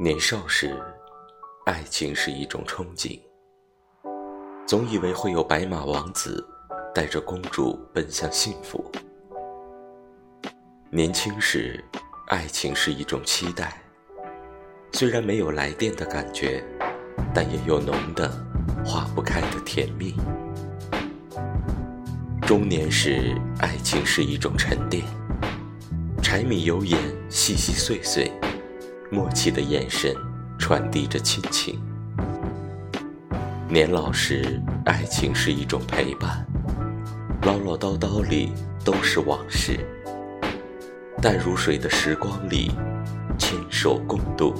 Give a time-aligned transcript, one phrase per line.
[0.00, 0.80] 年少时，
[1.66, 3.20] 爱情是一种憧憬，
[4.64, 6.46] 总以为会有白马王子
[6.94, 8.88] 带着公主奔向幸福。
[10.88, 11.84] 年轻时，
[12.28, 13.82] 爱情是一种期待，
[14.92, 16.62] 虽然没有来电的感觉，
[17.34, 18.30] 但也有浓的
[18.86, 20.14] 化不开的甜蜜。
[22.46, 25.02] 中年时，爱情是一种沉淀，
[26.22, 28.30] 柴米油盐，细细碎碎。
[29.10, 30.14] 默契的眼神
[30.58, 31.80] 传递着亲情。
[33.68, 36.46] 年老时，爱情是一种陪伴，
[37.42, 38.52] 唠唠叨叨里
[38.84, 39.78] 都是往事。
[41.22, 42.70] 淡如水的时光里，
[43.38, 44.54] 牵手共度。